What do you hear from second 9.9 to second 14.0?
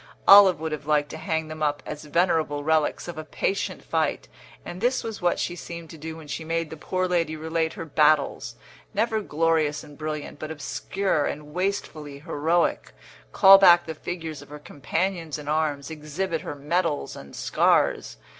brilliant, but obscure and wastefully heroic call back the